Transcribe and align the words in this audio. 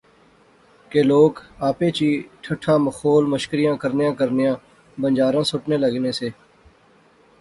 کہ 0.91 1.01
لوک 1.09 1.33
آپے 1.67 1.89
چی 1.97 2.09
ٹھٹھا 2.43 2.77
مخول 2.87 3.25
مشکریاں 3.33 3.75
کرنیاں 3.83 4.11
کرنیاں 4.19 4.55
بنجاراں 5.01 5.43
سٹنے 5.51 5.77
لغنے 5.83 6.11
سے 6.19 6.29